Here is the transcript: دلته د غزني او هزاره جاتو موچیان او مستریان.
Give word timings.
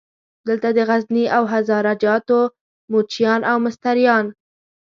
دلته 0.47 0.69
د 0.73 0.79
غزني 0.89 1.25
او 1.37 1.43
هزاره 1.53 1.93
جاتو 2.03 2.39
موچیان 2.91 3.41
او 3.51 3.57
مستریان. 3.65 4.25